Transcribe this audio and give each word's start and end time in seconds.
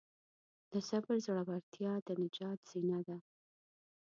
د 0.71 0.73
صبر 0.89 1.15
زړورتیا 1.25 1.93
د 2.05 2.07
نجات 2.21 2.59
زینه 2.69 2.99
ده. 3.07 3.17